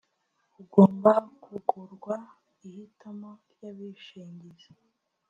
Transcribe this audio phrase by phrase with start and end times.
[0.55, 1.11] bugomba
[1.43, 2.15] kugurwa
[2.67, 4.71] ihitamo ry abishingizi